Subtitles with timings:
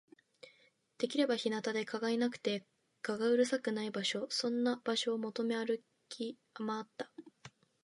[0.97, 2.65] できれば日陰で、蚊がいなくて、
[3.03, 7.11] 蝉がうるさくない場所、そんな場所を求めて歩き回った